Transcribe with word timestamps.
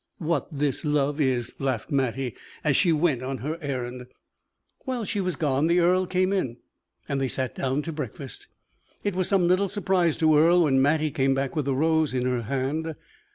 "What 0.17 0.47
this 0.51 0.83
love 0.83 1.21
is!" 1.21 1.53
laughed 1.59 1.91
Mattie, 1.91 2.35
as 2.63 2.75
she 2.75 2.91
went 2.91 3.21
on 3.21 3.37
her 3.37 3.59
errand. 3.61 4.07
While 4.85 5.05
she 5.05 5.21
was 5.21 5.35
gone 5.35 5.67
the 5.67 5.79
earl 5.79 6.07
came 6.07 6.33
in, 6.33 6.57
and 7.07 7.21
they 7.21 7.27
sat 7.27 7.53
down 7.53 7.83
to 7.83 7.91
breakfast. 7.93 8.47
It 9.03 9.13
was 9.13 9.27
some 9.27 9.47
little 9.47 9.67
surprise 9.69 10.17
to 10.17 10.35
Earle 10.35 10.63
when 10.63 10.81
Mattie 10.81 11.11
came 11.11 11.35
back 11.35 11.55
with 11.55 11.65
the 11.65 11.75
rose 11.75 12.15
in 12.15 12.25
her 12.25 12.41
hand. 12.41 12.95